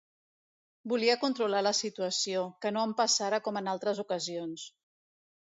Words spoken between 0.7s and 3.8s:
Volia controlar la situació, que no em passara com en